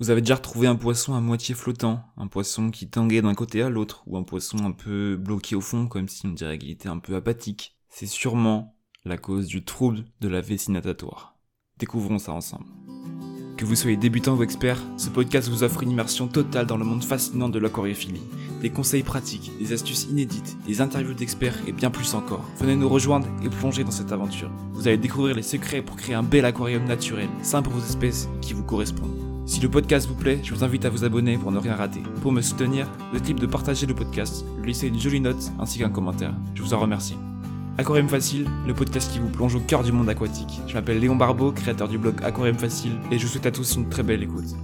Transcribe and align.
Vous 0.00 0.10
avez 0.10 0.20
déjà 0.20 0.36
retrouvé 0.36 0.68
un 0.68 0.76
poisson 0.76 1.14
à 1.14 1.20
moitié 1.20 1.56
flottant, 1.56 2.04
un 2.16 2.28
poisson 2.28 2.70
qui 2.70 2.88
tanguait 2.88 3.20
d'un 3.20 3.34
côté 3.34 3.62
à 3.62 3.68
l'autre, 3.68 4.04
ou 4.06 4.16
un 4.16 4.22
poisson 4.22 4.58
un 4.64 4.70
peu 4.70 5.16
bloqué 5.16 5.56
au 5.56 5.60
fond, 5.60 5.88
comme 5.88 6.08
si 6.08 6.24
on 6.24 6.30
dirait 6.30 6.56
qu'il 6.56 6.70
était 6.70 6.88
un 6.88 6.98
peu 6.98 7.16
apathique. 7.16 7.76
C'est 7.88 8.06
sûrement 8.06 8.76
la 9.04 9.18
cause 9.18 9.48
du 9.48 9.64
trouble 9.64 10.04
de 10.20 10.28
la 10.28 10.40
vessie 10.40 10.70
natatoire. 10.70 11.36
Découvrons 11.78 12.20
ça 12.20 12.32
ensemble. 12.32 12.66
Que 13.56 13.64
vous 13.64 13.74
soyez 13.74 13.96
débutant 13.96 14.36
ou 14.36 14.42
expert, 14.44 14.80
ce 14.98 15.08
podcast 15.08 15.48
vous 15.48 15.64
offre 15.64 15.82
une 15.82 15.90
immersion 15.90 16.28
totale 16.28 16.66
dans 16.66 16.76
le 16.76 16.84
monde 16.84 17.02
fascinant 17.02 17.48
de 17.48 17.58
l'aquariophilie. 17.58 18.22
Des 18.62 18.70
conseils 18.70 19.02
pratiques, 19.02 19.50
des 19.58 19.72
astuces 19.72 20.04
inédites, 20.04 20.56
des 20.64 20.80
interviews 20.80 21.14
d'experts 21.14 21.58
et 21.66 21.72
bien 21.72 21.90
plus 21.90 22.14
encore. 22.14 22.48
Venez 22.60 22.76
nous 22.76 22.88
rejoindre 22.88 23.26
et 23.42 23.48
plonger 23.48 23.82
dans 23.82 23.90
cette 23.90 24.12
aventure. 24.12 24.52
Vous 24.74 24.86
allez 24.86 24.96
découvrir 24.96 25.34
les 25.34 25.42
secrets 25.42 25.82
pour 25.82 25.96
créer 25.96 26.14
un 26.14 26.22
bel 26.22 26.44
aquarium 26.44 26.84
naturel, 26.84 27.28
simple 27.42 27.70
pour 27.70 27.80
vos 27.80 27.84
espèces 27.84 28.28
qui 28.40 28.52
vous 28.52 28.62
correspondent. 28.62 29.27
Si 29.48 29.60
le 29.60 29.70
podcast 29.70 30.06
vous 30.06 30.14
plaît, 30.14 30.40
je 30.42 30.52
vous 30.52 30.62
invite 30.62 30.84
à 30.84 30.90
vous 30.90 31.04
abonner 31.04 31.38
pour 31.38 31.50
ne 31.50 31.58
rien 31.58 31.74
rater. 31.74 32.02
Pour 32.20 32.32
me 32.32 32.42
soutenir, 32.42 32.86
le 33.14 33.20
type 33.20 33.40
de 33.40 33.46
partager 33.46 33.86
le 33.86 33.94
podcast, 33.94 34.44
lui 34.58 34.68
laisser 34.68 34.88
une 34.88 35.00
jolie 35.00 35.22
note 35.22 35.50
ainsi 35.58 35.78
qu'un 35.78 35.88
commentaire. 35.88 36.34
Je 36.54 36.62
vous 36.62 36.74
en 36.74 36.78
remercie. 36.78 37.16
Aquarium 37.78 38.10
Facile, 38.10 38.46
le 38.66 38.74
podcast 38.74 39.10
qui 39.10 39.20
vous 39.20 39.30
plonge 39.30 39.54
au 39.54 39.60
cœur 39.60 39.82
du 39.82 39.90
monde 39.90 40.10
aquatique. 40.10 40.60
Je 40.66 40.74
m'appelle 40.74 41.00
Léon 41.00 41.16
Barbeau, 41.16 41.50
créateur 41.50 41.88
du 41.88 41.96
blog 41.96 42.22
Aquarium 42.22 42.58
Facile, 42.58 42.92
et 43.10 43.18
je 43.18 43.24
vous 43.24 43.32
souhaite 43.32 43.46
à 43.46 43.50
tous 43.50 43.76
une 43.76 43.88
très 43.88 44.02
belle 44.02 44.22
écoute. 44.22 44.54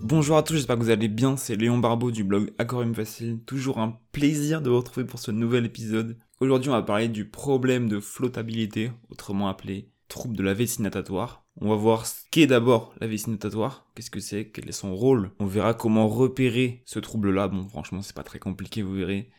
Bonjour 0.00 0.36
à 0.36 0.42
tous, 0.42 0.54
j'espère 0.54 0.76
que 0.76 0.82
vous 0.82 0.90
allez 0.90 1.06
bien, 1.06 1.36
c'est 1.36 1.54
Léon 1.54 1.78
Barbeau 1.78 2.10
du 2.10 2.24
blog 2.24 2.52
Aquarium 2.58 2.96
Facile. 2.96 3.38
Toujours 3.46 3.78
un 3.78 3.96
plaisir 4.10 4.60
de 4.60 4.70
vous 4.70 4.78
retrouver 4.78 5.06
pour 5.06 5.20
ce 5.20 5.30
nouvel 5.30 5.66
épisode. 5.66 6.18
Aujourd'hui 6.40 6.68
on 6.68 6.74
va 6.74 6.82
parler 6.82 7.06
du 7.06 7.26
problème 7.26 7.88
de 7.88 8.00
flottabilité, 8.00 8.90
autrement 9.08 9.48
appelé 9.48 9.88
trouble 10.08 10.36
de 10.36 10.42
la 10.42 10.52
vessie 10.52 10.82
natatoire. 10.82 11.41
On 11.60 11.68
va 11.68 11.76
voir 11.76 12.06
ce 12.06 12.22
qu'est 12.30 12.46
d'abord 12.46 12.94
la 13.00 13.06
vessie 13.06 13.30
natatoire, 13.30 13.86
qu'est-ce 13.94 14.10
que 14.10 14.20
c'est, 14.20 14.46
quel 14.46 14.68
est 14.68 14.72
son 14.72 14.94
rôle. 14.94 15.30
On 15.38 15.46
verra 15.46 15.74
comment 15.74 16.08
repérer 16.08 16.82
ce 16.86 16.98
trouble-là. 16.98 17.48
Bon, 17.48 17.68
franchement, 17.68 18.02
c'est 18.02 18.16
pas 18.16 18.22
très 18.22 18.38
compliqué, 18.38 18.82
vous 18.82 18.94
verrez. 18.94 19.30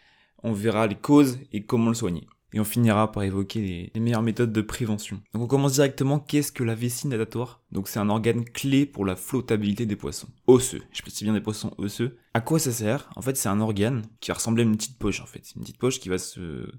On 0.43 0.53
verra 0.53 0.87
les 0.87 0.95
causes 0.95 1.39
et 1.51 1.63
comment 1.63 1.89
le 1.89 1.95
soigner. 1.95 2.27
Et 2.53 2.59
on 2.59 2.63
finira 2.63 3.11
par 3.11 3.23
évoquer 3.23 3.89
les, 3.93 3.99
meilleures 3.99 4.21
méthodes 4.21 4.53
de 4.53 4.61
prévention. 4.61 5.19
Donc 5.33 5.43
on 5.43 5.47
commence 5.47 5.73
directement, 5.73 6.19
qu'est-ce 6.19 6.51
que 6.51 6.63
la 6.63 6.75
vessie 6.75 7.07
natatoire 7.07 7.63
Donc 7.71 7.87
c'est 7.87 7.99
un 7.99 8.09
organe 8.09 8.45
clé 8.45 8.85
pour 8.85 9.05
la 9.05 9.15
flottabilité 9.15 9.87
des 9.87 9.95
poissons. 9.95 10.27
Osseux, 10.45 10.83
je 10.91 11.01
précise 11.01 11.23
bien 11.23 11.33
des 11.33 11.41
poissons 11.41 11.73
osseux. 11.79 12.19
À 12.35 12.41
quoi 12.41 12.59
ça 12.59 12.71
sert? 12.71 13.09
En 13.15 13.21
fait 13.23 13.35
c'est 13.37 13.49
un 13.49 13.59
organe 13.59 14.03
qui 14.19 14.29
va 14.29 14.35
ressembler 14.35 14.63
à 14.63 14.67
une 14.67 14.77
petite 14.77 14.99
poche 14.99 15.19
en 15.19 15.25
fait. 15.25 15.51
Une 15.55 15.63
petite 15.63 15.79
poche 15.79 15.99
qui 15.99 16.09
va 16.09 16.19
se 16.19 16.69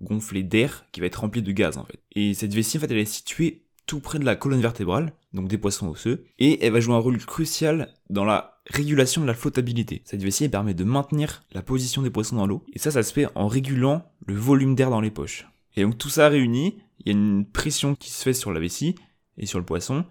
gonfler 0.00 0.44
d'air, 0.44 0.86
qui 0.92 1.00
va 1.00 1.06
être 1.06 1.20
remplie 1.20 1.42
de 1.42 1.52
gaz 1.52 1.78
en 1.78 1.84
fait. 1.84 2.00
Et 2.12 2.34
cette 2.34 2.54
vessie 2.54 2.76
en 2.78 2.80
fait 2.80 2.90
elle 2.92 2.98
est 2.98 3.04
située 3.04 3.63
tout 3.86 4.00
près 4.00 4.18
de 4.18 4.24
la 4.24 4.36
colonne 4.36 4.60
vertébrale, 4.60 5.12
donc 5.32 5.48
des 5.48 5.58
poissons 5.58 5.88
osseux, 5.88 6.24
et 6.38 6.64
elle 6.64 6.72
va 6.72 6.80
jouer 6.80 6.94
un 6.94 6.98
rôle 6.98 7.18
crucial 7.18 7.92
dans 8.10 8.24
la 8.24 8.60
régulation 8.66 9.20
de 9.20 9.26
la 9.26 9.34
flottabilité. 9.34 10.02
Cette 10.04 10.22
vessie 10.22 10.48
permet 10.48 10.74
de 10.74 10.84
maintenir 10.84 11.42
la 11.52 11.62
position 11.62 12.02
des 12.02 12.10
poissons 12.10 12.36
dans 12.36 12.46
l'eau, 12.46 12.64
et 12.72 12.78
ça, 12.78 12.90
ça 12.90 13.02
se 13.02 13.12
fait 13.12 13.28
en 13.34 13.48
régulant 13.48 14.04
le 14.26 14.34
volume 14.34 14.74
d'air 14.74 14.90
dans 14.90 15.00
les 15.00 15.10
poches. 15.10 15.46
Et 15.76 15.82
donc 15.82 15.98
tout 15.98 16.08
ça 16.08 16.28
réuni, 16.28 16.76
il 17.00 17.06
y 17.06 17.10
a 17.10 17.18
une 17.18 17.44
pression 17.44 17.94
qui 17.94 18.10
se 18.10 18.22
fait 18.22 18.32
sur 18.32 18.52
la 18.52 18.60
vessie 18.60 18.94
et 19.36 19.46
sur 19.46 19.58
le 19.58 19.64
poisson, 19.64 20.04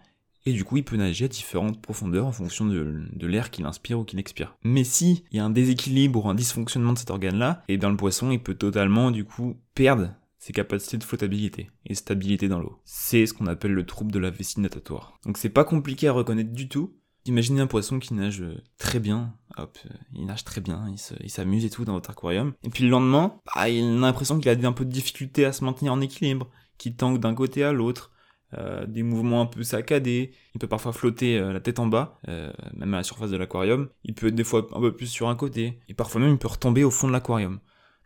et 0.45 0.51
du 0.51 0.65
coup 0.65 0.77
il 0.77 0.83
peut 0.83 0.97
nager 0.97 1.25
à 1.25 1.29
différentes 1.29 1.81
profondeurs 1.81 2.27
en 2.27 2.31
fonction 2.31 2.65
de, 2.65 3.27
l'air 3.27 3.49
qu'il 3.49 3.65
inspire 3.65 3.99
ou 3.99 4.03
qu'il 4.03 4.19
expire. 4.19 4.55
Mais 4.63 4.83
si 4.83 5.23
il 5.31 5.37
y 5.37 5.39
a 5.39 5.45
un 5.45 5.49
déséquilibre 5.49 6.25
ou 6.25 6.29
un 6.29 6.35
dysfonctionnement 6.35 6.93
de 6.93 6.97
cet 6.97 7.11
organe-là, 7.11 7.63
et 7.69 7.77
bien 7.77 7.89
le 7.89 7.97
poisson 7.97 8.31
il 8.31 8.39
peut 8.39 8.55
totalement 8.55 9.11
du 9.11 9.23
coup 9.23 9.55
perdre 9.73 10.09
ses 10.43 10.51
capacités 10.51 10.97
de 10.97 11.05
flottabilité 11.05 11.69
et 11.85 11.95
stabilité 11.95 12.49
dans 12.49 12.59
l'eau. 12.59 12.81
C'est 12.83 13.25
ce 13.25 13.33
qu'on 13.33 13.47
appelle 13.47 13.71
le 13.71 13.85
trouble 13.85 14.11
de 14.11 14.19
la 14.19 14.29
vessie 14.29 14.59
natatoire. 14.59 15.17
Donc 15.25 15.37
c'est 15.37 15.47
pas 15.47 15.63
compliqué 15.63 16.09
à 16.09 16.11
reconnaître 16.11 16.51
du 16.51 16.67
tout. 16.67 16.97
Imaginez 17.25 17.61
un 17.61 17.67
poisson 17.67 17.97
qui 17.97 18.13
nage 18.13 18.41
euh, 18.41 18.61
très 18.77 18.99
bien, 18.99 19.37
hop, 19.55 19.77
euh, 19.85 19.93
il 20.13 20.25
nage 20.25 20.43
très 20.43 20.59
bien, 20.59 20.93
il 21.21 21.29
s'amuse 21.29 21.63
et 21.63 21.69
tout 21.69 21.85
dans 21.85 21.93
votre 21.93 22.09
aquarium. 22.09 22.51
Et 22.63 22.69
puis 22.69 22.83
le 22.83 22.89
lendemain, 22.89 23.39
bah, 23.55 23.69
il 23.69 23.85
a 23.85 23.99
l'impression 24.01 24.37
qu'il 24.37 24.49
a 24.49 24.67
un 24.67 24.73
peu 24.73 24.83
de 24.83 24.91
difficulté 24.91 25.45
à 25.45 25.53
se 25.53 25.63
maintenir 25.63 25.93
en 25.93 26.01
équilibre, 26.01 26.49
qu'il 26.77 26.97
tangue 26.97 27.21
d'un 27.21 27.35
côté 27.35 27.63
à 27.63 27.71
l'autre, 27.71 28.11
euh, 28.53 28.85
des 28.85 29.01
mouvements 29.01 29.39
un 29.39 29.45
peu 29.45 29.63
saccadés, 29.63 30.33
il 30.55 30.59
peut 30.59 30.67
parfois 30.67 30.91
flotter 30.91 31.39
la 31.39 31.61
tête 31.61 31.79
en 31.79 31.87
bas, 31.87 32.19
même 32.27 32.93
à 32.93 32.97
la 32.97 33.03
surface 33.03 33.31
de 33.31 33.37
l'aquarium, 33.37 33.87
il 34.03 34.13
peut 34.13 34.27
être 34.27 34.35
des 34.35 34.43
fois 34.43 34.67
un 34.73 34.81
peu 34.81 34.93
plus 34.93 35.07
sur 35.07 35.29
un 35.29 35.35
côté, 35.35 35.79
et 35.87 35.93
parfois 35.93 36.19
même 36.19 36.31
il 36.31 36.37
peut 36.37 36.49
retomber 36.49 36.83
au 36.83 36.91
fond 36.91 37.07
de 37.07 37.13
l'aquarium. 37.13 37.61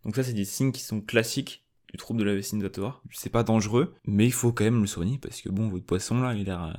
Donc 0.06 0.16
ça 0.16 0.24
c'est 0.24 0.34
des 0.34 0.46
signes 0.46 0.72
qui 0.72 0.82
sont 0.82 1.02
classiques 1.02 1.67
trouble 1.98 2.20
de 2.20 2.26
la 2.26 2.34
vessie. 2.34 2.58
C'est 3.12 3.30
pas 3.30 3.44
dangereux, 3.44 3.94
mais 4.06 4.26
il 4.26 4.32
faut 4.32 4.52
quand 4.52 4.64
même 4.64 4.82
le 4.82 4.88
soigner 4.88 5.18
parce 5.18 5.42
que 5.42 5.50
bon, 5.50 5.70
votre 5.70 5.86
poisson 5.86 6.22
là, 6.22 6.34
il 6.34 6.50
a, 6.50 6.74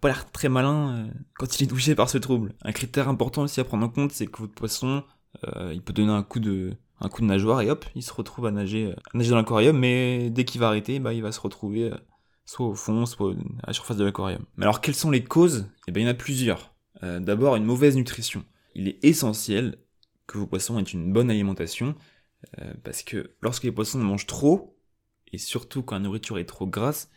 pas 0.00 0.08
l'air 0.08 0.30
très 0.30 0.48
malin 0.48 0.96
euh, 0.96 1.10
quand 1.34 1.58
il 1.58 1.64
est 1.64 1.66
touché 1.66 1.94
par 1.94 2.10
ce 2.10 2.18
trouble. 2.18 2.54
Un 2.62 2.72
critère 2.72 3.08
important 3.08 3.42
aussi 3.42 3.60
à 3.60 3.64
prendre 3.64 3.84
en 3.84 3.88
compte, 3.88 4.12
c'est 4.12 4.26
que 4.26 4.38
votre 4.38 4.54
poisson, 4.54 5.04
euh, 5.44 5.72
il 5.72 5.82
peut 5.82 5.92
donner 5.92 6.12
un 6.12 6.22
coup 6.22 6.40
de, 6.40 6.72
nageoire 7.20 7.60
et 7.60 7.70
hop, 7.70 7.84
il 7.94 8.02
se 8.02 8.12
retrouve 8.12 8.46
à 8.46 8.50
nager, 8.50 8.94
euh, 9.14 9.24
dans 9.28 9.36
l'aquarium, 9.36 9.78
mais 9.78 10.30
dès 10.30 10.44
qu'il 10.44 10.60
va 10.60 10.68
arrêter, 10.68 10.98
bah, 10.98 11.12
il 11.12 11.22
va 11.22 11.32
se 11.32 11.40
retrouver 11.40 11.92
soit 12.44 12.66
au 12.66 12.74
fond, 12.74 13.06
soit 13.06 13.32
à 13.62 13.68
la 13.68 13.72
surface 13.72 13.96
de 13.96 14.04
l'aquarium. 14.04 14.44
Mais 14.56 14.64
alors, 14.64 14.80
quelles 14.80 14.94
sont 14.94 15.10
les 15.10 15.22
causes? 15.22 15.66
Eh 15.86 15.92
bien, 15.92 16.02
il 16.02 16.06
y 16.06 16.08
en 16.08 16.12
a 16.12 16.14
plusieurs. 16.14 16.74
D'abord, 17.02 17.56
une 17.56 17.64
mauvaise 17.64 17.96
nutrition. 17.96 18.44
Il 18.76 18.86
est 18.86 19.04
essentiel 19.04 19.78
que 20.28 20.38
vos 20.38 20.46
poissons 20.46 20.78
aient 20.78 20.82
une 20.82 21.12
bonne 21.12 21.30
alimentation 21.30 21.96
euh, 22.60 22.74
parce 22.84 23.02
que 23.02 23.30
lorsque 23.40 23.64
les 23.64 23.72
poissons 23.72 23.98
mangent 23.98 24.26
trop, 24.26 24.76
et 25.32 25.38
surtout 25.38 25.82
quand 25.82 25.96
la 25.96 26.02
nourriture 26.02 26.38
est 26.38 26.44
trop 26.44 26.66
grasse, 26.66 27.10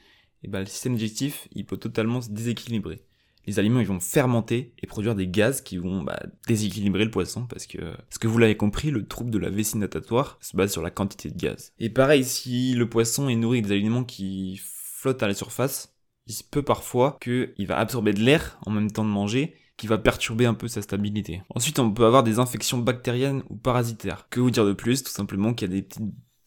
et 0.43 0.47
eh 0.47 0.47
ben, 0.47 0.59
le 0.59 0.65
système 0.65 0.95
digestif 0.95 1.47
il 1.53 1.65
peut 1.65 1.77
totalement 1.77 2.21
se 2.21 2.29
déséquilibrer. 2.29 3.01
Les 3.47 3.59
aliments 3.59 3.79
ils 3.79 3.87
vont 3.87 3.99
fermenter 3.99 4.73
et 4.81 4.87
produire 4.87 5.15
des 5.15 5.27
gaz 5.27 5.61
qui 5.61 5.77
vont 5.77 6.03
bah, 6.03 6.19
déséquilibrer 6.47 7.05
le 7.05 7.11
poisson 7.11 7.45
parce 7.45 7.67
que, 7.67 7.77
ce 8.09 8.19
que 8.19 8.27
vous 8.27 8.37
l'avez 8.37 8.57
compris, 8.57 8.91
le 8.91 9.07
trouble 9.07 9.31
de 9.31 9.37
la 9.37 9.49
vessie 9.49 9.77
natatoire 9.77 10.37
se 10.41 10.55
base 10.55 10.71
sur 10.71 10.81
la 10.81 10.91
quantité 10.91 11.29
de 11.29 11.37
gaz. 11.37 11.73
Et 11.79 11.89
pareil, 11.89 12.23
si 12.23 12.73
le 12.73 12.89
poisson 12.89 13.29
est 13.29 13.35
nourri 13.35 13.61
des 13.61 13.71
aliments 13.71 14.03
qui 14.03 14.59
flottent 14.63 15.23
à 15.23 15.27
la 15.27 15.33
surface, 15.33 15.95
il 16.27 16.33
se 16.33 16.43
peut 16.43 16.63
parfois 16.63 17.17
qu'il 17.21 17.67
va 17.67 17.77
absorber 17.77 18.13
de 18.13 18.21
l'air 18.21 18.57
en 18.65 18.71
même 18.71 18.91
temps 18.91 19.05
de 19.05 19.09
manger 19.09 19.55
qui 19.77 19.87
va 19.87 19.97
perturber 19.97 20.45
un 20.45 20.53
peu 20.53 20.67
sa 20.67 20.81
stabilité. 20.81 21.41
Ensuite, 21.53 21.79
on 21.79 21.91
peut 21.91 22.05
avoir 22.05 22.23
des 22.23 22.39
infections 22.39 22.77
bactériennes 22.77 23.43
ou 23.49 23.55
parasitaires. 23.55 24.27
Que 24.29 24.39
vous 24.39 24.51
dire 24.51 24.65
de 24.65 24.73
plus? 24.73 25.03
Tout 25.03 25.11
simplement 25.11 25.53
qu'il 25.53 25.69
y 25.69 25.71
a 25.71 25.75
des 25.75 25.81
petites 25.81 26.03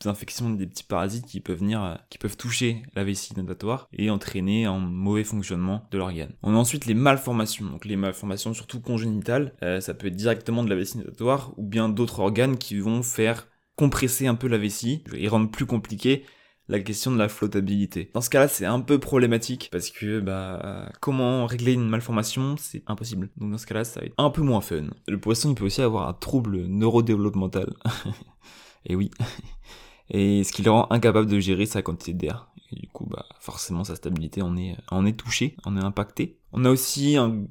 infections, 0.07 0.51
des 0.51 0.67
petits 0.67 0.85
parasites 0.85 1.27
qui 1.27 1.41
peuvent 1.41 1.59
venir, 1.59 1.83
euh, 1.83 1.95
qui 2.09 2.19
peuvent 2.19 2.37
toucher 2.37 2.83
la 2.95 3.05
vessie 3.05 3.37
natatoire 3.37 3.89
et 3.93 4.11
entraîner 4.11 4.65
un 4.65 4.79
mauvais 4.79 5.25
fonctionnement 5.25 5.87
de 5.91 5.99
l'organe. 5.99 6.33
On 6.43 6.55
a 6.55 6.59
ensuite 6.59 6.87
les 6.87 6.95
malformations. 6.95 7.67
Donc 7.67 7.85
les 7.85 7.97
malformations 7.97 8.55
surtout 8.55 8.81
congénitales, 8.81 9.55
euh, 9.63 9.81
ça 9.81 9.95
peut 9.95 10.07
être 10.07 10.17
directement 10.17 10.63
de 10.63 10.71
la 10.71 10.77
vessie 10.77 10.99
natatoire 10.99 11.53
ou 11.57 11.65
bien 11.65 11.89
d'autres 11.89 12.21
organes 12.21 12.59
qui 12.59 12.79
vont 12.79 13.03
faire 13.03 13.49
compresser 13.77 14.27
un 14.27 14.35
peu 14.35 14.49
la 14.49 14.59
vessie 14.59 15.05
et 15.15 15.29
rendre 15.29 15.51
plus 15.51 15.67
compliqué 15.67 16.25
la 16.69 16.81
question 16.81 17.11
de 17.11 17.19
la 17.19 17.29
flottabilité. 17.29 18.11
Dans 18.15 18.21
ce 18.21 18.31
cas-là, 18.31 18.49
c'est 18.49 18.67
un 18.67 18.81
peu 18.81 18.99
problématique 18.99 19.69
parce 19.73 19.91
que 19.91 20.21
bah 20.21 20.91
comment 21.01 21.47
régler 21.47 21.73
une 21.73 21.89
malformation, 21.89 22.57
c'est 22.59 22.83
impossible. 22.87 23.31
Donc 23.37 23.51
dans 23.51 23.59
ce 23.59 23.67
cas-là, 23.67 23.85
ça 23.85 24.01
va 24.01 24.07
être 24.07 24.15
un 24.19 24.31
peu 24.31 24.43
moins 24.43 24.61
fun. 24.61 24.85
Le 25.07 25.19
poisson, 25.19 25.51
il 25.51 25.55
peut 25.55 25.65
aussi 25.65 25.83
avoir 25.83 26.09
un 26.09 26.13
trouble 26.13 26.67
neurodéveloppemental. 26.67 27.75
Et 28.87 28.95
oui. 28.97 29.11
Et 30.11 30.45
ce 30.45 30.53
qui 30.53 30.63
le 30.63 30.71
rend 30.71 30.87
incapable 30.91 31.29
de 31.29 31.39
gérer 31.39 31.67
sa 31.67 31.83
quantité 31.83 32.15
d'air. 32.15 32.49
Et 32.73 32.77
du 32.77 32.89
coup, 32.89 33.07
bah, 33.07 33.27
forcément, 33.41 33.85
sa 33.85 33.97
stabilité 33.97 34.43
en 34.43 34.57
est, 34.57 34.77
en 34.91 35.05
est 35.07 35.19
touchée, 35.19 35.57
en 35.65 35.77
est 35.77 35.85
impactée. 35.85 36.38
On 36.53 36.65
a 36.65 36.71
aussi 36.71 37.17
une 37.17 37.49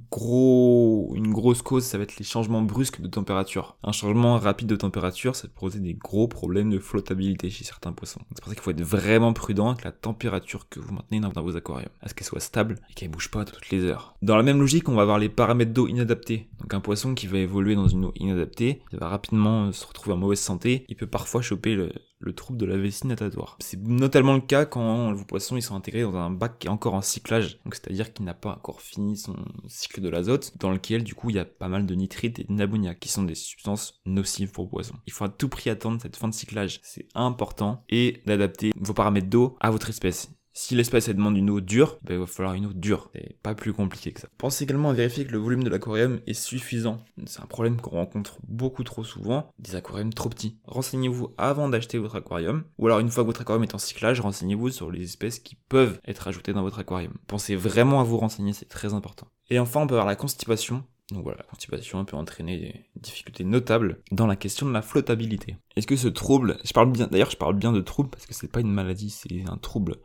grosse 1.31 1.62
cause, 1.62 1.84
ça 1.84 1.97
va 1.97 2.03
être 2.03 2.18
les 2.18 2.25
changements 2.25 2.62
brusques 2.62 3.02
de 3.02 3.08
température. 3.08 3.78
Un 3.84 3.91
changement 3.91 4.38
rapide 4.38 4.68
de 4.68 4.75
température, 4.75 5.35
ça 5.35 5.47
peut 5.47 5.53
poser 5.59 5.80
des 5.80 5.94
gros 5.94 6.28
problèmes 6.28 6.69
de 6.69 6.80
flottabilité 6.80 7.50
chez 7.50 7.63
certains 7.63 7.91
poissons. 7.91 8.22
C'est 8.34 8.41
pour 8.41 8.50
ça 8.50 8.56
qu'il 8.56 8.63
faut 8.63 8.72
être 8.72 8.81
vraiment 8.81 9.34
prudent 9.34 9.69
avec 9.69 9.84
la 9.84 9.91
température 9.91 10.68
que 10.69 10.80
vous 10.80 10.94
maintenez 10.94 11.19
dans 11.19 11.41
vos 11.41 11.56
aquariums. 11.56 11.90
À 12.02 12.09
ce 12.09 12.13
qu'elle 12.13 12.28
soit 12.28 12.40
stable 12.40 12.75
et 12.90 12.94
qu'elle 12.94 13.09
bouge 13.09 13.30
pas 13.30 13.46
toutes 13.46 13.69
les 13.69 13.84
heures. 13.84 14.16
Dans 14.22 14.36
la 14.36 14.44
même 14.44 14.59
logique, 14.59 14.90
on 14.90 14.96
va 14.96 15.03
avoir 15.03 15.19
les 15.19 15.30
paramètres 15.30 15.74
d'eau 15.74 15.88
inadaptés. 15.88 16.50
Donc 16.60 16.74
un 16.74 16.80
poisson 16.80 17.13
qui 17.13 17.27
va 17.27 17.38
évoluer 17.38 17.75
dans 17.75 17.88
une 17.88 18.06
eau 18.06 18.13
inadaptée, 18.16 18.81
il 18.92 19.00
va 19.00 19.10
rapidement 19.10 19.72
se 19.72 19.86
retrouver 19.86 20.16
en 20.16 20.18
mauvaise 20.18 20.39
santé, 20.39 20.86
il 20.89 20.95
peut 20.95 21.07
parfois 21.07 21.42
choper 21.42 21.75
le, 21.75 21.92
le 22.27 22.33
trouble 22.33 22.59
de 22.59 22.65
la 22.65 22.77
vessie 22.77 23.07
natatoire. 23.07 23.57
C'est 23.59 23.81
notamment 23.81 24.33
le 24.33 24.41
cas 24.41 24.65
quand 24.65 25.13
vos 25.13 25.25
poissons 25.25 25.57
ils 25.57 25.62
sont 25.62 25.75
intégrés 25.75 26.03
dans 26.03 26.15
un 26.15 26.29
bac 26.29 26.59
qui 26.59 26.68
est 26.68 26.69
encore 26.69 26.94
en 26.94 27.01
cyclage, 27.01 27.59
c'est-à-dire 27.71 28.13
qu'il 28.13 28.25
n'a 28.25 28.33
pas 28.33 28.51
encore 28.51 28.81
fini 28.81 29.18
son 29.18 29.35
cycle 29.68 30.01
de 30.01 30.09
l'azote, 30.09 30.53
dans 30.59 30.71
lequel 30.71 31.03
du 31.03 31.15
coup 31.15 31.29
il 31.29 31.38
y 31.38 31.39
a 31.39 31.45
pas 31.45 31.68
mal 31.68 31.85
de 31.85 31.95
nitrites 31.95 32.39
et 32.39 32.45
d'ammoniac, 32.50 33.00
qui 33.00 33.09
sont 33.09 33.24
des 33.24 33.35
substances 33.35 34.00
nocives 34.06 34.51
pour 34.51 34.65
le 34.65 34.69
poisson. 34.69 34.95
Il 35.07 35.13
faut 35.13 35.25
à 35.25 35.29
tout 35.29 35.50
prix 35.50 35.69
attendre 35.69 36.01
cette 36.01 36.15
fin 36.15 36.27
de 36.27 36.33
cyclage, 36.33 36.79
c'est 36.83 37.07
important, 37.15 37.83
et 37.89 38.21
d'adapter 38.25 38.71
vos 38.75 38.94
paramètres 38.94 39.29
d'eau 39.29 39.57
à 39.59 39.71
votre 39.71 39.89
espèce. 39.89 40.29
Si 40.59 40.74
l'espèce 40.74 41.07
demande 41.07 41.38
une 41.38 41.51
eau 41.51 41.62
dure, 41.62 42.00
ben, 42.01 42.15
il 42.15 42.19
va 42.19 42.25
falloir 42.25 42.56
une 42.56 42.65
eau 42.65 42.74
dure. 42.74 43.12
C'est 43.13 43.38
pas 43.44 43.54
plus 43.54 43.74
compliqué 43.74 44.12
que 44.12 44.21
ça. 44.21 44.27
Pensez 44.39 44.63
également 44.63 44.89
à 44.89 44.94
vérifier 44.94 45.24
que 45.24 45.31
le 45.31 45.38
volume 45.38 45.63
de 45.63 45.69
l'aquarium 45.69 46.19
est 46.25 46.33
suffisant. 46.33 47.06
C'est 47.27 47.44
un 47.44 47.45
problème 47.45 47.80
qu'on 47.80 47.92
rencontre 47.92 48.39
beaucoup 48.48 48.83
trop 48.83 49.04
souvent, 49.04 49.51
des 49.59 49.75
aquariums 49.75 50.12
trop 50.12 50.30
petits. 50.30 50.57
Renseignez-vous 50.65 51.31
avant 51.38 51.69
d'acheter 51.69 52.00
votre 52.00 52.15
aquarium, 52.15 52.63
ou 52.80 52.88
alors 52.88 52.98
une 52.98 53.12
fois 53.12 53.21
que 53.21 53.27
votre 53.27 53.42
aquarium 53.42 53.62
est 53.65 53.75
en 53.75 53.77
cyclage, 53.77 54.19
renseignez-vous 54.19 54.71
sur 54.71 54.89
les 54.89 55.04
espèces 55.04 55.38
qui 55.38 55.54
peuvent 55.69 56.01
être 56.07 56.27
ajoutées 56.27 56.54
dans 56.54 56.63
votre 56.63 56.80
aquarium. 56.80 57.13
Pensez 57.27 57.56
vraiment 57.56 58.01
à 58.01 58.03
vous 58.03 58.18
renseigner, 58.18 58.53
c'est 58.53 58.65
très 58.65 58.95
important. 58.95 59.27
Et 59.51 59.60
enfin, 59.60 59.81
on 59.81 59.88
peut 59.88 59.94
avoir 59.94 60.07
la 60.07 60.15
constipation. 60.15 60.83
Donc 61.12 61.21
voilà, 61.21 61.38
la 61.38 61.44
constipation 61.44 62.03
peut 62.03 62.18
entraîner 62.18 62.57
des 62.57 63.00
difficultés 63.00 63.44
notables 63.44 64.01
dans 64.12 64.25
la 64.25 64.36
question 64.36 64.65
de 64.65 64.74
la 64.74 64.81
flottabilité. 64.81 65.56
Est-ce 65.75 65.86
que 65.86 65.95
ce 65.95 66.07
trouble, 66.07 66.57
je 66.63 66.74
parle 66.74 66.92
bien, 66.92 67.06
d'ailleurs 67.06 67.30
je 67.30 67.38
parle 67.38 67.56
bien 67.56 67.71
de 67.71 67.81
trouble 67.81 68.10
parce 68.10 68.25
que 68.25 68.33
c'est 68.33 68.51
pas 68.51 68.62
une 68.62 68.74
maladie, 68.74 69.12
c'est 69.12 69.48
un 69.48 69.57
trouble. 69.57 69.98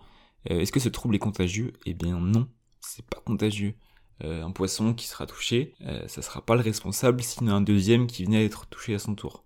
Euh, 0.51 0.61
est-ce 0.61 0.73
que 0.73 0.81
ce 0.81 0.89
trouble 0.89 1.15
est 1.15 1.21
contagieux? 1.21 1.73
Eh 1.87 1.95
bien 1.95 2.19
non, 2.19 2.49
c'est 2.81 3.07
pas 3.07 3.21
contagieux. 3.25 3.75
Euh, 4.25 4.45
un 4.45 4.51
poisson 4.51 4.95
qui 4.95 5.07
sera 5.07 5.27
touché, 5.27 5.75
euh, 5.83 6.07
ça 6.07 6.23
sera 6.23 6.45
pas 6.45 6.55
le 6.55 6.61
responsable 6.61 7.23
s'il 7.23 7.43
y 7.43 7.45
en 7.47 7.55
a 7.55 7.57
un 7.57 7.61
deuxième 7.61 8.07
qui 8.07 8.25
venait 8.25 8.39
à 8.39 8.45
être 8.45 8.67
touché 8.67 8.95
à 8.95 8.99
son 8.99 9.15
tour. 9.15 9.45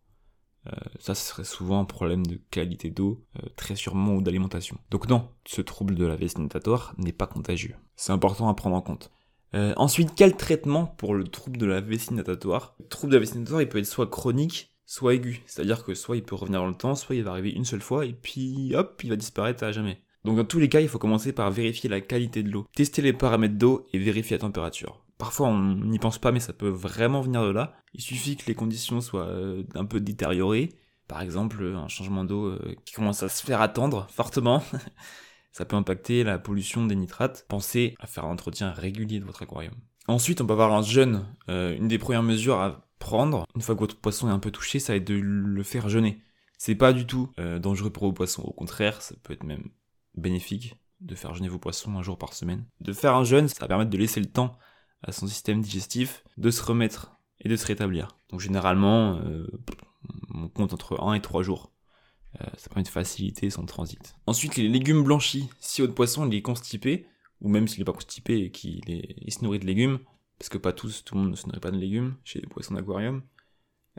ça, 0.99 1.15
ce 1.15 1.29
serait 1.29 1.45
souvent 1.45 1.81
un 1.81 1.85
problème 1.85 2.27
de 2.27 2.41
qualité 2.51 2.91
d'eau, 2.91 3.25
très 3.55 3.77
sûrement, 3.77 4.15
ou 4.15 4.21
d'alimentation. 4.21 4.79
Donc 4.91 5.09
non, 5.09 5.29
ce 5.47 5.63
trouble 5.63 5.95
de 5.95 6.05
la 6.05 6.17
vessie 6.17 6.41
natatoire 6.41 6.93
n'est 6.99 7.13
pas 7.13 7.29
contagieux. 7.29 7.77
C'est 7.95 8.11
important 8.11 8.49
à 8.49 8.55
prendre 8.55 8.75
en 8.75 8.81
compte. 8.81 9.13
Euh, 9.55 9.73
ensuite, 9.77 10.13
quel 10.15 10.37
traitement 10.37 10.87
pour 10.87 11.15
le 11.15 11.25
trouble 11.25 11.57
de 11.57 11.67
la 11.67 11.81
vessie 11.81 12.15
natatoire 12.15 12.75
Le 12.81 12.89
trouble 12.89 13.13
de 13.13 13.17
la 13.17 13.21
vessie 13.21 13.39
natatoire, 13.39 13.63
il 13.63 13.69
peut 13.69 13.79
être 13.79 13.87
soit 13.87 14.09
chronique, 14.09 14.75
soit 14.85 15.15
aigu. 15.15 15.43
C'est-à-dire 15.47 15.85
que 15.85 15.95
soit 15.95 16.17
il 16.17 16.23
peut 16.23 16.35
revenir 16.35 16.61
dans 16.61 16.67
le 16.67 16.75
temps, 16.75 16.95
soit 16.95 17.17
il 17.17 17.23
va 17.23 17.31
arriver 17.31 17.51
une 17.51 17.65
seule 17.65 17.81
fois, 17.81 18.05
et 18.05 18.13
puis 18.13 18.75
hop, 18.75 19.01
il 19.03 19.11
va 19.11 19.17
disparaître 19.17 19.65
à 19.65 19.73
jamais. 19.73 20.03
Donc 20.27 20.37
dans 20.37 20.45
tous 20.45 20.59
les 20.59 20.69
cas, 20.69 20.81
il 20.81 20.89
faut 20.89 20.99
commencer 20.99 21.33
par 21.33 21.53
vérifier 21.53 21.89
la 21.89 22.01
qualité 22.01 22.43
de 22.43 22.51
l'eau, 22.51 22.67
tester 22.75 23.01
les 23.01 23.13
paramètres 23.13 23.55
d'eau 23.55 23.87
et 23.93 23.99
vérifier 24.01 24.37
la 24.37 24.41
température. 24.41 25.05
Parfois 25.19 25.47
on 25.47 25.77
n'y 25.77 26.01
pense 26.01 26.19
pas 26.19 26.33
mais 26.33 26.41
ça 26.41 26.53
peut 26.53 26.69
vraiment 26.69 27.21
venir 27.21 27.45
de 27.45 27.51
là. 27.51 27.77
Il 27.95 28.01
suffit 28.01 28.37
que 28.37 28.45
les 28.49 28.57
conditions 28.57 29.01
soient 29.01 29.29
euh, 29.29 29.63
un 29.77 29.85
peu 29.85 30.01
détériorées. 30.01 30.71
Par 31.07 31.21
exemple, 31.23 31.63
un 31.63 31.87
changement 31.87 32.25
d'eau 32.25 32.47
euh, 32.47 32.75
qui 32.85 32.93
commence 32.93 33.23
à 33.23 33.29
se 33.29 33.47
faire 33.47 33.61
attendre 33.61 34.09
fortement. 34.11 34.65
ça 35.53 35.65
peut 35.65 35.77
impacter 35.77 36.25
la 36.25 36.41
pollution 36.41 36.85
des 36.87 36.97
nitrates. 36.97 37.47
Pensez 37.49 37.95
à 38.01 38.09
faire 38.09 38.25
un 38.25 38.33
entretien 38.33 38.73
régulier 38.73 39.21
de 39.21 39.25
votre 39.25 39.43
aquarium. 39.43 39.75
Ensuite, 40.09 40.41
on 40.41 40.47
peut 40.47 40.55
avoir 40.55 40.73
un 40.73 40.83
jeûne. 40.83 41.25
Euh, 41.49 41.77
une 41.77 41.87
des 41.87 41.99
premières 41.99 42.25
mesures 42.25 42.61
à 42.61 42.89
prendre, 42.99 43.47
une 43.55 43.63
fois 43.63 43.77
que 43.77 43.81
votre 43.81 43.97
poisson 43.97 44.29
est 44.29 44.33
un 44.33 44.41
peu 44.41 44.51
touché, 44.51 44.81
ça 44.81 44.93
va 44.93 44.97
être 44.97 45.07
de 45.07 45.15
le 45.15 45.63
faire 45.63 45.89
jeûner. 45.89 46.21
C'est 46.59 46.75
pas 46.75 46.93
du 46.93 47.07
tout 47.07 47.31
dangereux 47.61 47.91
pour 47.91 48.05
vos 48.05 48.13
poissons. 48.13 48.43
Au 48.43 48.53
contraire, 48.53 49.03
ça 49.03 49.15
peut 49.23 49.35
être 49.35 49.45
même 49.45 49.69
bénéfique 50.17 50.75
de 51.01 51.15
faire 51.15 51.35
jeûner 51.35 51.49
vos 51.49 51.59
poissons 51.59 51.97
un 51.97 52.03
jour 52.03 52.19
par 52.19 52.33
semaine. 52.33 52.65
De 52.81 52.93
faire 52.93 53.15
un 53.15 53.25
jeûne, 53.25 53.49
ça 53.49 53.57
va 53.61 53.69
permettre 53.69 53.91
de 53.91 53.99
laisser 53.99 54.21
le 54.21 54.27
temps 54.27 54.59
à 55.03 55.13
son 55.13 55.27
système 55.27 55.61
digestif 55.61 56.25
de 56.37 56.51
se 56.51 56.63
remettre 56.63 57.17
et 57.41 57.49
de 57.49 57.57
se 57.57 57.67
rétablir. 57.67 58.19
Donc 58.31 58.41
généralement, 58.41 59.17
euh, 59.19 59.47
on 60.35 60.49
compte 60.49 60.73
entre 60.73 61.01
1 61.01 61.15
et 61.15 61.21
3 61.21 61.43
jours. 61.43 61.73
Euh, 62.41 62.47
ça 62.57 62.69
permet 62.69 62.83
de 62.83 62.89
faciliter 62.89 63.51
son 63.51 63.65
transit. 63.67 64.15
Ensuite, 64.27 64.57
les 64.57 64.69
légumes 64.69 65.03
blanchis. 65.03 65.49
Si 65.61 65.81
votre 65.81 65.95
poisson 65.95 66.31
est 66.31 66.43
constipé, 66.43 67.07
ou 67.41 67.49
même 67.49 67.69
s'il 67.69 67.81
n'est 67.81 67.85
pas 67.85 67.93
constipé 67.93 68.41
et 68.41 68.51
qu'il 68.51 68.83
se 69.29 69.45
nourrit 69.45 69.59
de 69.59 69.67
légumes, 69.67 69.99
parce 70.39 70.49
que 70.49 70.59
pas 70.59 70.73
tous, 70.73 71.05
tout 71.05 71.15
le 71.15 71.23
monde 71.23 71.31
ne 71.31 71.37
se 71.37 71.47
nourrit 71.47 71.61
pas 71.61 71.71
de 71.71 71.79
légumes 71.79 72.17
chez 72.25 72.41
les 72.41 72.47
poissons 72.47 72.75
d'aquarium, 72.75 73.23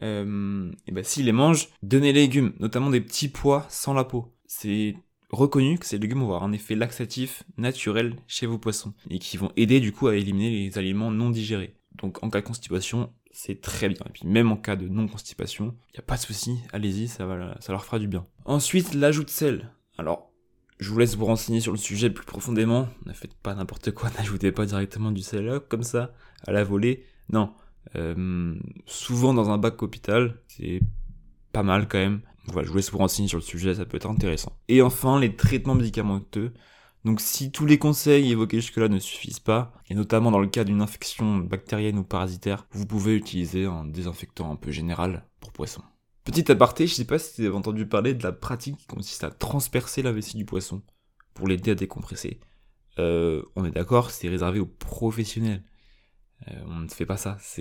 euh, 0.04 0.72
et 0.86 0.92
ben 0.92 1.04
s'il 1.04 1.25
les 1.25 1.31
mange, 1.31 1.70
donnez 1.81 2.13
les 2.13 2.22
légumes, 2.22 2.54
notamment 2.60 2.90
des 2.90 3.02
petits 3.02 3.30
pois 3.30 3.66
sans 3.70 3.94
la 3.94 4.04
peau. 4.04 4.36
C'est 4.46 4.96
reconnu 5.29 5.77
que 5.77 5.85
ces 5.85 5.97
légumes 5.97 6.19
vont 6.19 6.25
avoir 6.25 6.44
un 6.44 6.51
effet 6.51 6.75
laxatif 6.75 7.44
naturel 7.57 8.15
chez 8.27 8.45
vos 8.45 8.57
poissons 8.57 8.94
et 9.09 9.19
qui 9.19 9.38
vont 9.38 9.51
aider 9.56 9.79
du 9.79 9.91
coup 9.91 10.07
à 10.07 10.15
éliminer 10.15 10.50
les 10.50 10.77
aliments 10.77 11.12
non 11.12 11.29
digérés. 11.29 11.75
Donc 11.95 12.24
en 12.24 12.29
cas 12.29 12.41
de 12.41 12.45
constipation, 12.45 13.12
c'est 13.31 13.62
très 13.62 13.89
bien. 13.89 14.03
Et 14.07 14.12
puis 14.12 14.27
même 14.27 14.51
en 14.51 14.57
cas 14.57 14.75
de 14.75 14.88
non-constipation, 14.88 15.75
il 15.89 15.94
n'y 15.94 16.00
a 16.00 16.03
pas 16.03 16.15
de 16.15 16.21
souci, 16.21 16.57
allez-y, 16.74 17.07
ça, 17.07 17.25
va, 17.25 17.56
ça 17.59 17.71
leur 17.71 17.85
fera 17.85 18.00
du 18.00 18.07
bien. 18.07 18.25
Ensuite, 18.45 18.94
l'ajout 18.94 19.24
de 19.24 19.29
sel. 19.29 19.71
Alors, 19.97 20.31
je 20.79 20.91
vous 20.91 21.00
laisse 21.00 21.15
vous 21.15 21.25
renseigner 21.25 21.59
sur 21.59 21.71
le 21.71 21.77
sujet 21.77 22.09
plus 22.09 22.25
profondément. 22.25 22.88
Ne 23.06 23.13
faites 23.13 23.33
pas 23.35 23.53
n'importe 23.53 23.91
quoi, 23.91 24.09
n'ajoutez 24.18 24.51
pas 24.51 24.65
directement 24.65 25.12
du 25.12 25.21
sel 25.21 25.59
comme 25.69 25.83
ça, 25.83 26.13
à 26.45 26.51
la 26.51 26.63
volée. 26.63 27.06
Non. 27.29 27.53
Euh, 27.95 28.56
souvent 28.85 29.33
dans 29.33 29.50
un 29.50 29.57
bac 29.57 29.81
hôpital, 29.81 30.39
c'est 30.47 30.81
pas 31.51 31.63
mal 31.63 31.88
quand 31.88 32.00
même. 32.00 32.21
Voilà, 32.48 32.66
je 32.66 32.72
vous 32.72 32.78
laisse 32.78 32.92
vous 32.92 32.98
renseigner 32.98 33.28
sur 33.28 33.38
le 33.38 33.44
sujet, 33.44 33.76
ça 33.76 33.86
peut 33.86 33.98
être 33.98 34.10
intéressant. 34.10 34.58
Et 34.68 34.82
enfin, 34.82 35.20
les 35.20 35.36
traitements 35.36 35.76
médicamenteux. 35.76 36.54
Donc 37.04 37.22
si 37.22 37.52
tous 37.52 37.66
les 37.66 37.78
conseils 37.78 38.32
évoqués 38.32 38.60
jusque-là 38.60 38.90
ne 38.90 39.00
suffisent 39.00 39.40
pas, 39.40 39.74
et 39.90 39.96
notamment 39.96 40.32
dans 40.32 40.40
le 40.40 40.48
cas 40.48 40.64
d'une 40.64 40.82
infection 40.82 41.38
bactérienne 41.38 41.98
ou 41.98 42.04
parasitaire, 42.04 42.68
vous 42.72 42.86
pouvez 42.86 43.16
utiliser 43.16 43.66
un 43.66 43.86
désinfectant 43.86 44.52
un 44.52 44.56
peu 44.56 44.72
général 44.72 45.26
pour 45.40 45.52
poisson. 45.52 45.82
Petit 46.24 46.52
aparté, 46.52 46.88
je 46.88 46.94
sais 46.94 47.06
pas 47.06 47.20
si 47.20 47.42
vous 47.42 47.48
avez 47.48 47.56
entendu 47.56 47.86
parler 47.86 48.14
de 48.14 48.24
la 48.24 48.34
pratique 48.34 48.78
qui 48.78 48.88
consiste 48.88 49.24
à 49.24 49.32
transpercer 49.32 50.02
la 50.02 50.12
vessie 50.12 50.36
du 50.36 50.44
poisson 50.44 50.82
pour 51.34 51.48
l'aider 51.48 51.72
à 51.72 51.76
décompresser. 51.76 52.40
Euh, 53.00 53.44
on 53.56 53.64
est 53.64 53.72
d'accord, 53.72 54.12
c'est 54.12 54.28
réservé 54.28 54.60
aux 54.60 54.66
professionnels. 54.66 55.64
Euh, 56.50 56.62
on 56.68 56.80
ne 56.80 56.90
fait 56.90 57.06
pas 57.06 57.18
ça. 57.18 57.38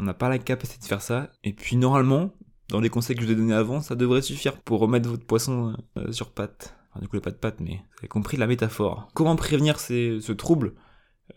On 0.00 0.04
n'a 0.04 0.14
pas 0.14 0.30
la 0.30 0.38
capacité 0.38 0.80
de 0.80 0.86
faire 0.86 1.02
ça. 1.02 1.30
Et 1.44 1.52
puis 1.52 1.76
normalement, 1.76 2.32
dans 2.72 2.80
les 2.80 2.88
conseils 2.88 3.14
que 3.14 3.22
je 3.22 3.26
vous 3.26 3.32
ai 3.32 3.36
donnés 3.36 3.52
avant, 3.52 3.82
ça 3.82 3.94
devrait 3.94 4.22
suffire 4.22 4.58
pour 4.62 4.80
remettre 4.80 5.06
votre 5.06 5.26
poisson 5.26 5.76
euh, 5.98 6.10
sur 6.10 6.30
pattes. 6.30 6.74
Enfin, 6.90 7.00
du 7.02 7.08
coup, 7.08 7.20
pas 7.20 7.30
de 7.30 7.36
pattes, 7.36 7.60
mais 7.60 7.74
vous 7.74 7.98
avez 7.98 8.08
compris 8.08 8.38
la 8.38 8.46
métaphore. 8.46 9.10
Comment 9.12 9.36
prévenir 9.36 9.78
ce 9.78 10.32
trouble? 10.32 10.72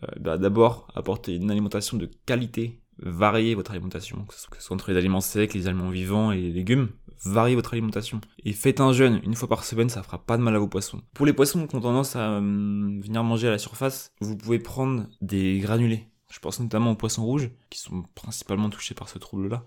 Euh, 0.02 0.06
bah, 0.18 0.38
D'abord, 0.38 0.88
apporter 0.94 1.36
une 1.36 1.50
alimentation 1.50 1.98
de 1.98 2.08
qualité, 2.24 2.80
varier 2.98 3.54
votre 3.54 3.72
alimentation, 3.72 4.24
que 4.24 4.34
ce 4.34 4.40
soit 4.40 4.74
entre 4.74 4.90
les 4.90 4.96
aliments 4.96 5.20
secs, 5.20 5.52
les 5.52 5.68
aliments 5.68 5.90
vivants 5.90 6.32
et 6.32 6.40
les 6.40 6.52
légumes, 6.52 6.88
variez 7.26 7.54
votre 7.54 7.74
alimentation. 7.74 8.22
Et 8.42 8.54
faites 8.54 8.80
un 8.80 8.94
jeûne 8.94 9.20
une 9.22 9.34
fois 9.34 9.48
par 9.48 9.64
semaine, 9.64 9.90
ça 9.90 10.02
fera 10.02 10.16
pas 10.16 10.38
de 10.38 10.42
mal 10.42 10.56
à 10.56 10.58
vos 10.58 10.68
poissons. 10.68 11.02
Pour 11.12 11.26
les 11.26 11.34
poissons 11.34 11.66
qui 11.66 11.76
ont 11.76 11.82
tendance 11.82 12.16
à 12.16 12.38
hum, 12.38 12.98
venir 13.02 13.22
manger 13.22 13.48
à 13.48 13.50
la 13.50 13.58
surface, 13.58 14.10
vous 14.22 14.38
pouvez 14.38 14.58
prendre 14.58 15.06
des 15.20 15.58
granulés. 15.58 16.08
Je 16.30 16.38
pense 16.38 16.60
notamment 16.60 16.92
aux 16.92 16.96
poissons 16.96 17.26
rouges, 17.26 17.50
qui 17.68 17.78
sont 17.78 18.04
principalement 18.14 18.70
touchés 18.70 18.94
par 18.94 19.10
ce 19.10 19.18
trouble-là. 19.18 19.66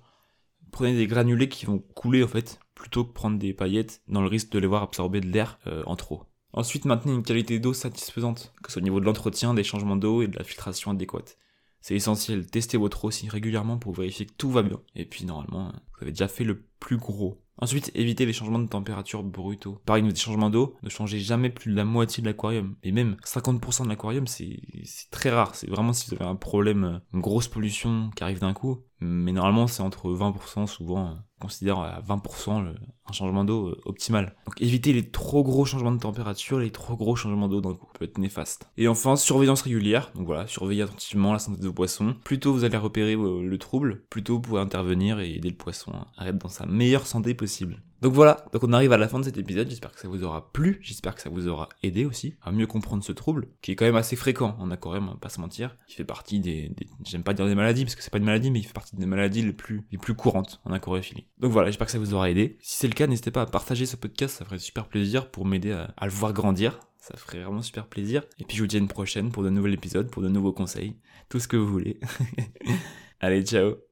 Prenez 0.71 0.95
des 0.95 1.07
granulés 1.07 1.49
qui 1.49 1.65
vont 1.65 1.79
couler 1.95 2.23
en 2.23 2.27
fait 2.27 2.59
plutôt 2.75 3.03
que 3.03 3.13
prendre 3.13 3.37
des 3.37 3.53
paillettes 3.53 4.01
dans 4.07 4.21
le 4.21 4.27
risque 4.27 4.51
de 4.51 4.59
les 4.59 4.67
voir 4.67 4.83
absorber 4.83 5.21
de 5.21 5.27
l'air 5.27 5.59
euh, 5.67 5.83
en 5.85 5.95
trop. 5.95 6.23
Ensuite, 6.53 6.85
maintenez 6.85 7.13
une 7.13 7.23
qualité 7.23 7.59
d'eau 7.59 7.73
satisfaisante, 7.73 8.53
que 8.63 8.69
ce 8.69 8.73
soit 8.73 8.81
au 8.81 8.83
niveau 8.83 8.99
de 8.99 9.05
l'entretien, 9.05 9.53
des 9.53 9.63
changements 9.63 9.95
d'eau 9.95 10.21
et 10.21 10.27
de 10.27 10.37
la 10.37 10.43
filtration 10.43 10.91
adéquate. 10.91 11.37
C'est 11.81 11.95
essentiel, 11.95 12.47
testez 12.47 12.77
votre 12.77 13.05
eau 13.05 13.07
aussi 13.09 13.29
régulièrement 13.29 13.77
pour 13.77 13.93
vérifier 13.93 14.25
que 14.25 14.33
tout 14.33 14.49
va 14.49 14.63
bien. 14.63 14.81
Et 14.95 15.05
puis 15.05 15.25
normalement, 15.25 15.71
vous 15.71 16.01
avez 16.01 16.11
déjà 16.11 16.27
fait 16.27 16.43
le 16.43 16.65
plus 16.79 16.97
gros. 16.97 17.41
Ensuite, 17.61 17.91
évitez 17.93 18.25
les 18.25 18.33
changements 18.33 18.59
de 18.59 18.67
température 18.67 19.21
brutaux. 19.21 19.79
Pareil, 19.85 20.03
des 20.03 20.15
changements 20.15 20.49
d'eau, 20.49 20.75
ne 20.81 20.89
changez 20.89 21.19
jamais 21.19 21.49
plus 21.49 21.71
de 21.71 21.75
la 21.75 21.83
moitié 21.85 22.21
de 22.21 22.27
l'aquarium. 22.27 22.75
Et 22.83 22.91
même 22.91 23.17
50% 23.25 23.83
de 23.83 23.89
l'aquarium, 23.89 24.27
c'est 24.27 24.61
très 25.11 25.29
rare. 25.29 25.55
C'est 25.55 25.69
vraiment 25.69 25.91
si 25.91 26.09
vous 26.09 26.15
avez 26.15 26.25
un 26.25 26.35
problème, 26.35 27.01
une 27.13 27.19
grosse 27.19 27.49
pollution 27.49 28.11
qui 28.15 28.23
arrive 28.23 28.39
d'un 28.39 28.53
coup. 28.53 28.79
Mais 29.01 29.31
normalement, 29.31 29.67
c'est 29.67 29.81
entre 29.81 30.09
20% 30.09 30.67
souvent 30.67 31.17
considère 31.39 31.79
à 31.79 32.01
20% 32.01 32.73
un 33.07 33.13
changement 33.13 33.43
d'eau 33.43 33.69
euh, 33.69 33.81
optimal. 33.85 34.35
Donc 34.45 34.61
évitez 34.61 34.93
les 34.93 35.09
trop 35.09 35.43
gros 35.43 35.65
changements 35.65 35.91
de 35.91 35.99
température, 35.99 36.59
les 36.59 36.71
trop 36.71 36.95
gros 36.95 37.15
changements 37.15 37.47
d'eau 37.47 37.61
d'un 37.61 37.73
coup, 37.73 37.87
peut 37.97 38.05
être 38.05 38.17
néfaste. 38.17 38.69
Et 38.77 38.87
enfin, 38.87 39.15
surveillance 39.15 39.61
régulière, 39.61 40.11
donc 40.15 40.25
voilà, 40.25 40.47
surveillez 40.47 40.83
attentivement 40.83 41.33
la 41.33 41.39
santé 41.39 41.61
de 41.61 41.67
vos 41.67 41.73
poissons. 41.73 42.15
Plus 42.23 42.39
vous 42.45 42.63
allez 42.63 42.77
repérer 42.77 43.13
euh, 43.13 43.41
le 43.43 43.57
trouble, 43.57 44.03
plus 44.09 44.23
tôt 44.23 44.35
vous 44.35 44.41
pouvez 44.41 44.61
intervenir 44.61 45.19
et 45.19 45.31
aider 45.31 45.49
le 45.49 45.55
poisson 45.55 45.93
à 46.17 46.27
être 46.27 46.37
dans 46.37 46.49
sa 46.49 46.65
meilleure 46.65 47.07
santé 47.07 47.33
possible. 47.33 47.81
Donc 48.01 48.13
voilà, 48.13 48.45
donc 48.53 48.63
on 48.63 48.71
arrive 48.71 48.93
à 48.93 48.97
la 48.97 49.07
fin 49.07 49.19
de 49.19 49.25
cet 49.25 49.37
épisode, 49.37 49.69
j'espère 49.69 49.91
que 49.91 49.99
ça 49.99 50.07
vous 50.07 50.23
aura 50.23 50.51
plu, 50.53 50.79
j'espère 50.81 51.15
que 51.15 51.21
ça 51.21 51.29
vous 51.29 51.47
aura 51.47 51.67
aidé 51.83 52.05
aussi 52.05 52.35
à 52.41 52.51
mieux 52.51 52.67
comprendre 52.67 53.03
ce 53.03 53.11
trouble, 53.11 53.47
qui 53.61 53.71
est 53.71 53.75
quand 53.75 53.85
même 53.85 53.95
assez 53.95 54.15
fréquent 54.15 54.55
en 54.59 54.71
aquarium, 54.71 55.09
on 55.09 55.11
va 55.11 55.17
pas 55.17 55.29
se 55.29 55.41
mentir, 55.41 55.75
qui 55.87 55.95
fait 55.95 56.05
partie 56.05 56.39
des, 56.39 56.71
j'aime 57.05 57.23
pas 57.23 57.33
dire 57.33 57.45
des 57.45 57.55
maladies, 57.55 57.83
parce 57.83 57.95
que 57.95 58.03
c'est 58.03 58.11
pas 58.11 58.17
une 58.17 58.25
maladie, 58.25 58.51
mais 58.51 58.59
il 58.59 58.63
fait 58.63 58.73
partie 58.73 58.95
des 58.95 59.05
maladies 59.05 59.41
les 59.41 59.53
plus, 59.53 59.85
les 59.91 59.97
plus 59.97 60.13
courantes 60.13 60.61
en 60.63 60.71
aquariophilie. 60.71 61.25
Donc 61.39 61.51
voilà, 61.51 61.69
j'espère 61.69 61.87
que 61.87 61.91
ça 61.91 61.99
vous 61.99 62.13
aura 62.13 62.29
aidé. 62.29 62.57
Si 62.61 62.77
c'est 62.77 62.87
le 62.87 62.93
cas, 62.93 63.07
n'hésitez 63.07 63.31
pas 63.31 63.41
à 63.41 63.45
partager 63.45 63.85
ce 63.85 63.97
podcast, 63.97 64.37
ça 64.37 64.45
ferait 64.45 64.59
super 64.59 64.87
plaisir 64.87 65.29
pour 65.29 65.45
m'aider 65.45 65.71
à, 65.71 65.93
à 65.97 66.05
le 66.05 66.11
voir 66.11 66.31
grandir, 66.31 66.79
ça 66.99 67.17
ferait 67.17 67.43
vraiment 67.43 67.61
super 67.61 67.87
plaisir. 67.87 68.23
Et 68.37 68.45
puis 68.45 68.57
je 68.57 68.63
vous 68.63 68.67
dis 68.67 68.75
à 68.77 68.79
une 68.79 68.87
prochaine 68.87 69.31
pour 69.31 69.43
de 69.43 69.49
nouveaux 69.49 69.67
épisodes, 69.67 70.09
pour 70.09 70.21
de 70.21 70.29
nouveaux 70.29 70.53
conseils, 70.53 70.95
tout 71.27 71.39
ce 71.39 71.47
que 71.47 71.57
vous 71.57 71.67
voulez. 71.67 71.99
Allez, 73.19 73.43
ciao 73.43 73.88